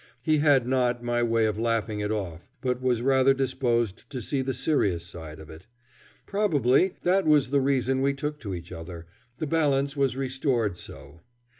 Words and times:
He 0.23 0.39
had 0.39 0.67
not 0.67 1.03
my 1.03 1.21
way 1.21 1.45
of 1.45 1.59
laughing 1.59 1.99
it 1.99 2.09
off, 2.11 2.49
but 2.59 2.81
was 2.81 3.03
rather 3.03 3.35
disposed 3.35 4.09
to 4.09 4.19
see 4.19 4.41
the 4.41 4.51
serious 4.51 5.05
side 5.05 5.37
of 5.37 5.47
it. 5.51 5.67
Probably 6.25 6.95
that 7.03 7.27
was 7.27 7.51
the 7.51 7.61
reason 7.61 8.01
we 8.01 8.15
took 8.15 8.39
to 8.39 8.55
each 8.55 8.71
other; 8.71 9.05
the 9.37 9.45
balance 9.45 9.95
was 9.95 10.17
restored 10.17 10.75
so. 10.75 11.21